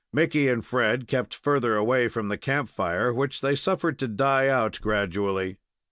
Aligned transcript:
Mickey 0.11 0.47
and 0.47 0.65
Fred 0.65 1.07
kept 1.07 1.35
further 1.35 1.75
away 1.75 2.07
from 2.07 2.27
the 2.29 2.37
camp 2.39 2.69
fire, 2.71 3.13
which 3.13 3.41
they 3.41 3.53
suffered 3.55 3.99
to 3.99 4.07
die 4.07 4.47
out 4.47 4.79
gradually. 4.81 5.59